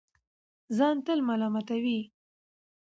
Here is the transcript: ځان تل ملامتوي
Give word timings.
ځان 0.77 0.95
تل 1.05 1.19
ملامتوي 1.27 1.99